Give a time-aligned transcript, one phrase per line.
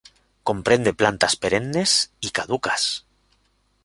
[0.43, 3.05] Comprende plantas perennes y caducas.